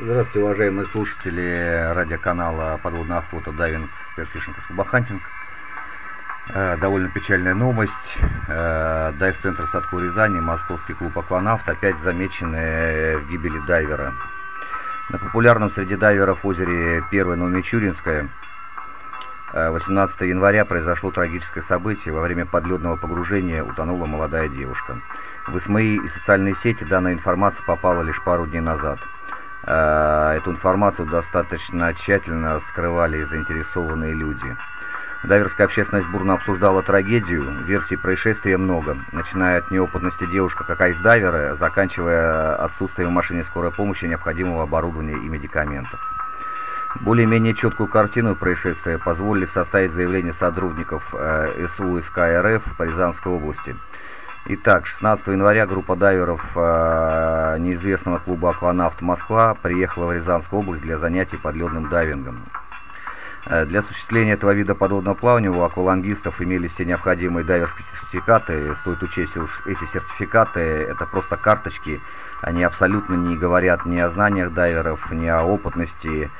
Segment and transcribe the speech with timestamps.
[0.00, 5.20] Здравствуйте, уважаемые слушатели радиоканала «Подводная охота Дайвинг Spearfishing и Scuba Hunting».
[6.54, 8.16] Э, довольно печальная новость.
[8.48, 14.14] Э, дайв-центр Садко Рязани, московский клуб «Акванавт» опять замечены в гибели дайвера.
[15.10, 18.30] На популярном среди дайверов озере Первое Новомичуринское
[19.52, 22.14] 18 января произошло трагическое событие.
[22.14, 24.96] Во время подледного погружения утонула молодая девушка.
[25.46, 28.98] В СМИ и социальные сети данная информация попала лишь пару дней назад.
[29.64, 34.56] Э, эту информацию достаточно тщательно скрывали заинтересованные люди.
[35.22, 42.56] Дайверская общественность бурно обсуждала трагедию, версий происшествия много, начиная от неопытности девушка как айсдайвера, заканчивая
[42.56, 46.00] отсутствием в машине скорой помощи необходимого оборудования и медикаментов.
[47.00, 53.76] Более-менее четкую картину происшествия позволили составить заявление сотрудников э, СУ СК РФ по Рязанской области–
[54.44, 60.98] Итак, 16 января группа дайверов э, неизвестного клуба «Акванавт Москва» приехала в Рязанскую область для
[60.98, 62.40] занятий подледным дайвингом.
[63.46, 68.74] Э, для осуществления этого вида подводного плавания у аквалангистов имелись все необходимые дайверские сертификаты.
[68.74, 70.58] Стоит учесть, что эти сертификаты–
[70.90, 72.00] это просто карточки,
[72.40, 76.32] они абсолютно не говорят ни о знаниях дайверов, ни о опытности,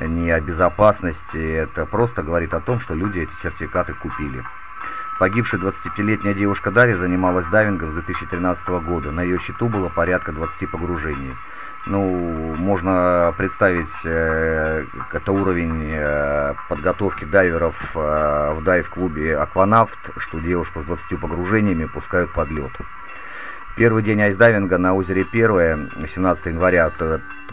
[0.00, 1.52] ни о безопасности.
[1.52, 4.42] Это просто говорит о том, что люди эти сертификаты купили.
[5.22, 9.12] Погибшая 25-летняя девушка Дарья занималась дайвингом с 2013 года.
[9.12, 11.36] На ее счету было порядка 20 погружений.
[11.86, 20.80] Ну, можно представить, э, это уровень э, подготовки дайверов э, в дайв-клубе «Акванавт», что девушку
[20.80, 22.72] с 20 погружениями пускают под лед.
[23.76, 26.90] Первый день айсдайвинга на озере Первое, 17 января,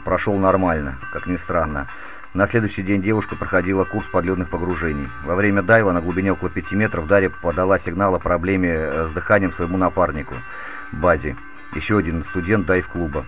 [0.04, 1.86] прошел нормально, как ни странно.
[2.36, 5.08] На следующий день девушка проходила курс подледных погружений.
[5.24, 9.12] Во время дайва на глубине около 5 метров Дарья подала сигнал о проблеме э, с
[9.14, 10.36] дыханием своему напарнику,
[10.92, 11.36] Бади,
[11.74, 13.26] еще один студент дайв-клуба.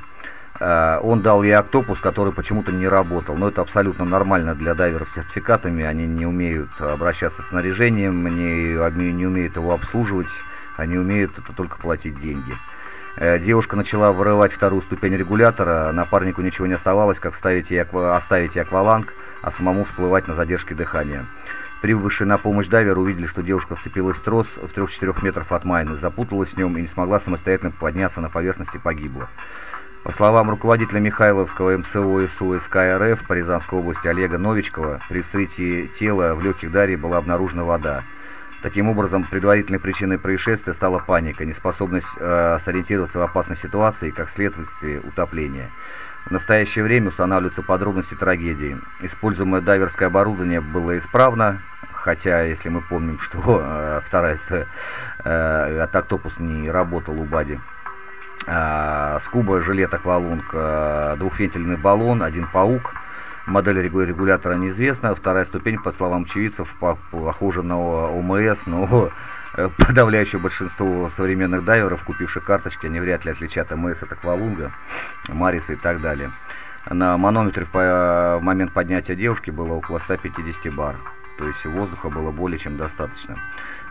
[0.60, 3.36] Э, он дал ей октопус, который почему-то не работал.
[3.36, 5.84] Но это абсолютно нормально для дайверов с сертификатами.
[5.84, 10.28] Они не умеют обращаться с снаряжением, не, не умеют его обслуживать.
[10.78, 12.54] Они умеют это только платить деньги.
[13.18, 18.16] Э, девушка начала вырывать вторую ступень регулятора, напарнику ничего не оставалось, как вставить ей аква...
[18.16, 21.26] оставить ей акваланг, а самому всплывать на задержке дыхания.
[21.82, 25.98] Прибывшие на помощь дайверы увидели, что девушка вцепилась в трос в 3-4 метров от майны,
[25.98, 29.28] запуталась в нем и не смогла самостоятельно подняться на поверхность и погибла.
[30.04, 35.88] По словам руководителя Михайловского МСО СУ СК РФ по Рязанской области Олега Новичкова, при вскрытии
[35.88, 38.04] тела в легких Дарьи была обнаружена вода.
[38.62, 45.00] Таким образом, предварительной причиной происшествия стала паника, неспособность э, сориентироваться в опасной ситуации как следствие,
[45.00, 45.72] утопление.
[46.26, 48.78] В настоящее время устанавливаются подробности трагедии.
[49.00, 51.60] Используемое дайверское оборудование было исправно,
[51.92, 54.38] хотя, если мы помним, что э, вторая
[55.24, 57.60] э, от не работал у Бади.
[58.46, 62.94] Э, скуба, жилет, аквалунг, э, двухвентильный баллон, один паук–
[63.46, 65.16] Модель регулятора неизвестна.
[65.16, 66.74] Вторая ступень, по словам очевидцев,
[67.12, 69.10] похожа на ОМС, но
[69.56, 74.72] э, подавляющее большинство современных дайверов, купивших карточки, они вряд ли отличат ОМС от Аквалунга,
[75.30, 76.32] Мариса и так далее.
[76.90, 80.96] На манометре в момент поднятия девушки было около 150 бар,
[81.38, 83.36] то есть воздуха было более чем достаточно.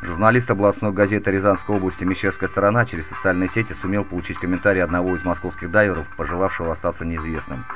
[0.03, 5.25] Журналист областной газеты Рязанской области «Мещерская сторона» через социальные сети сумел получить комментарий одного из
[5.27, 7.67] московских дайверов, пожелавшего остаться неизвестным.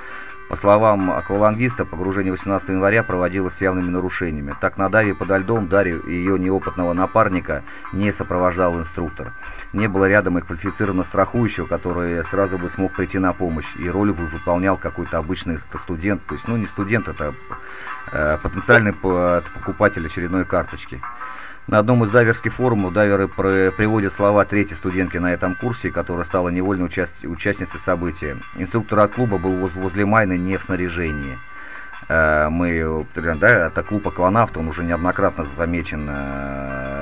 [0.48, 4.54] По словам аквалангиста, погружение 18 января проводилось с явными нарушениями.
[4.58, 9.32] Так на Дарье подо льдом Дарью и ее неопытного напарника не сопровождал инструктор.
[9.74, 13.76] Не было рядом и квалифицированного страхующего, который сразу бы смог прийти на помощь.
[13.78, 16.22] И роль выполнял какой-то обычный студент.
[16.26, 17.34] То есть, ну не студент, это
[18.12, 21.00] э, потенциальный покупатель очередной карточки.
[21.66, 26.50] На одном из дайверских форумов дайверы приводят слова третьей студентки на этом курсе, которая стала
[26.50, 28.36] невольной участ участницей события.
[28.56, 31.38] Инструктор от клуба был воз возле Майны не в снаряжении.
[32.08, 36.93] Э, мы, да, это клуб «Акванавт», он уже неоднократно замечен э,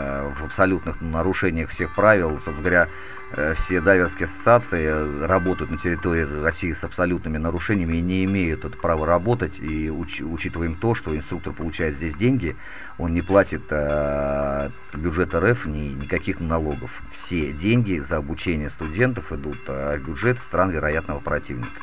[0.53, 2.33] абсолютных нарушениях всех правил.
[2.33, 2.89] Собственно говоря,
[3.35, 8.77] Э, все дайверские ассоциации работают на территории России с абсолютными нарушениями и не имеют это
[8.77, 9.59] права работать.
[9.59, 12.57] И уч, учитываем то, что инструктор получает здесь деньги,
[12.99, 17.03] он не платит э, бюджет РФ ни, никаких налогов.
[17.13, 21.81] Все деньги за обучение студентов идут э, в бюджет стран вероятного противника.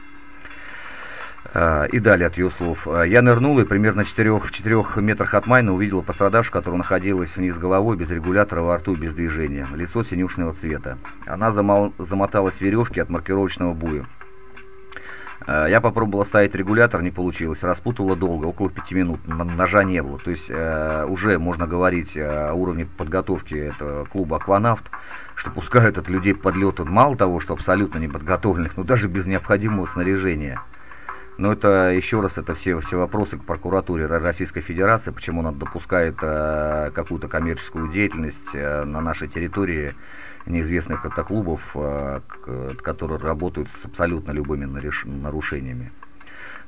[1.53, 2.87] А, и далее от ее слов.
[2.87, 7.35] «А, я нырнул и примерно 4, в 4 метрах от Майна увидела пострадавшую, которая находилась
[7.35, 9.65] вниз головой, без регулятора во рту, без движения.
[9.73, 10.97] Лицо синюшного цвета.
[11.25, 14.05] Она замол, замоталась веревки от маркировочного буя.
[15.47, 17.63] А, я попробовал ставить регулятор, не получилось.
[17.63, 19.19] Распутывала долго, около 5 минут.
[19.25, 20.19] Ножа не было.
[20.19, 24.83] То есть э, уже можно говорить о уровне подготовки этого клуба «Акванавт»,
[25.35, 30.61] что пускают от людей подлеты мало того, что абсолютно неподготовленных, но даже без необходимого снаряжения.
[31.39, 36.17] Но это, еще раз, это все, все вопросы к прокуратуре Российской Федерации, почему она допускает
[36.21, 39.93] э, какую-то коммерческую деятельность э, на нашей территории
[40.45, 42.19] неизвестных это клубов, э,
[42.81, 44.65] которые работают с абсолютно любыми
[45.05, 45.93] нарушениями.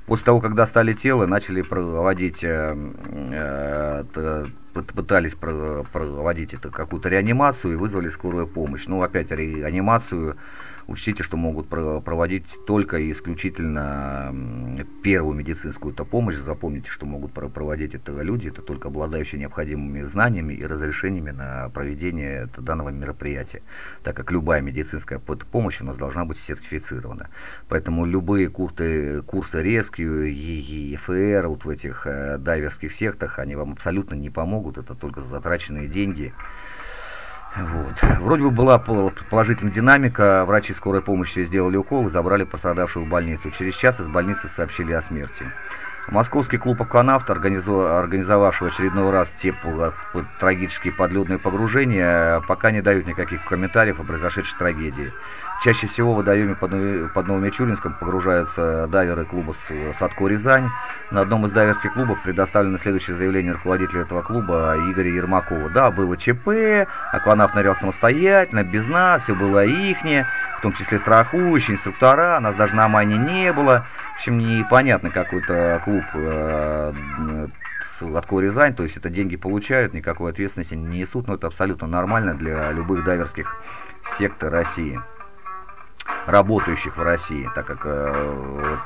[0.06, 2.74] После того, когда стали тело, начали проводить, э,
[3.12, 8.88] э, пытались проводить это какую-то реанимацию и вызвали скорую помощь.
[8.88, 10.38] Ну, опять реанимацию
[10.92, 14.36] Учтите, что могут проводить только и исключительно
[15.04, 16.36] первую медицинскую -то помощь.
[16.36, 22.50] Запомните, что могут проводить это люди, это только обладающие необходимыми знаниями и разрешениями на проведение
[22.58, 23.62] данного мероприятия,
[24.04, 27.30] так как любая медицинская помощь у нас должна быть сертифицирована.
[27.70, 34.16] Поэтому любые курсы, курсы Rescue, ЕФР, вот в этих э, дайверских сектах, они вам абсолютно
[34.16, 36.34] не помогут, это только затраченные деньги.
[37.58, 38.02] Вот.
[38.20, 43.52] Вроде бы была положительная динамика, врачи скорой помощи сделали укол и забрали пострадавшую в больницу.
[43.52, 45.46] Через час из больницы сообщили о смерти.
[46.08, 49.54] Московский клуб «Акванавт», организовавший в очередной раз те
[50.40, 55.14] трагические подледные погружения, пока не дают никаких комментариев о произошедшей трагедии.
[55.64, 59.54] Чаще всего в водоеме под Новомичуринском погружаются дайверы клуба
[59.98, 60.68] «Садко Рязань».
[61.12, 65.70] На одном из дайверских клубов предоставлено следующее заявление руководителя этого клуба Игоря Ермакова.
[65.70, 70.26] Да, было ЧП, акванавт нырял самостоятельно, без нас, все было ихнее,
[70.58, 73.86] в том числе страхующие, инструктора, нас даже на Майне не было.
[74.22, 76.94] Общем, непонятно какой-то клуб э,
[78.02, 82.36] Латко Рязань, то есть это деньги получают, никакой ответственности не несут, но это абсолютно нормально
[82.36, 83.58] для любых дайверских
[84.20, 85.02] сект России
[86.28, 88.14] работающих в России, так как э,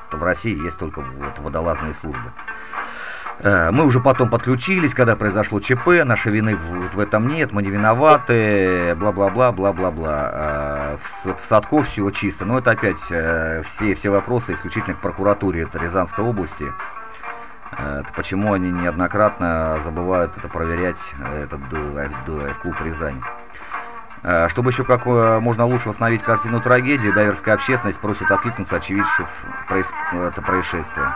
[0.10, 2.32] вот в России есть только вот водолазные службы.
[3.40, 7.70] Э, мы уже потом подключились, когда произошло ЧП, нашей вины в, этом нет, мы не
[7.70, 10.30] виноваты, бла-бла-бла, бла-бла-бла.
[10.34, 15.00] Э, в, в Садко все чисто, но это опять э, все, все вопросы исключительно к
[15.00, 16.72] прокуратуре Рязанской области.
[17.72, 21.00] Это почему они неоднократно забывают это проверять,
[21.42, 21.60] этот
[22.62, 23.22] клуб Рязань.
[24.48, 29.28] Чтобы еще как можно лучше восстановить картину трагедии, дайверская общественность просит откликнуться очевидцев
[29.68, 31.08] это происшествие.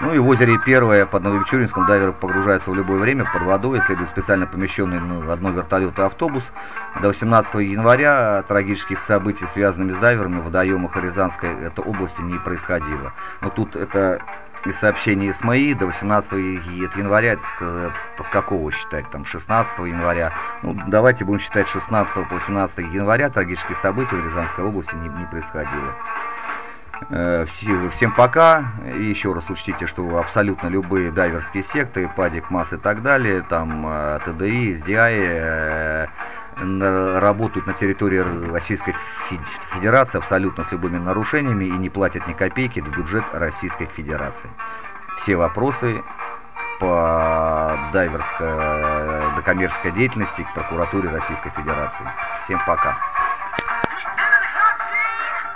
[0.00, 4.10] Ну и в озере Первое под Нововичуринском дайверы погружаются в любое время под водой, следует
[4.10, 6.44] специально помещенный на одно вертолет и автобус.
[7.00, 13.14] До 18 января трагических событий, связанными с дайверами в водоемах Рязанской это области не происходило.
[13.40, 14.20] Но тут это
[14.66, 17.92] из сообщений СМИ до 18 января, это
[18.22, 20.32] с какого считать, там 16 января,
[20.62, 25.24] ну давайте будем считать 16 по 18 января трагические события в Рязанской области не, не
[25.26, 25.94] происходило.
[27.10, 28.64] Э, всем пока.
[28.96, 33.86] И еще раз учтите, что абсолютно любые дайверские секты, падик, масс и так далее, там
[33.86, 36.08] э, ТДИ, СДИ,
[36.58, 38.94] работают на территории Российской
[39.74, 44.48] Федерации абсолютно с любыми нарушениями и не платят ни копейки в бюджет Российской Федерации.
[45.18, 46.02] Все вопросы
[46.80, 48.48] по дайверской,
[49.36, 52.06] докоммерческой деятельности к прокуратуре Российской Федерации.
[52.44, 52.96] Всем пока.